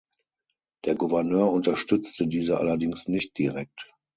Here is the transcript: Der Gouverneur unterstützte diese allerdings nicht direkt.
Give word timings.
Der 0.85 0.95
Gouverneur 0.95 1.51
unterstützte 1.51 2.25
diese 2.25 2.57
allerdings 2.59 3.07
nicht 3.07 3.37
direkt. 3.37 3.91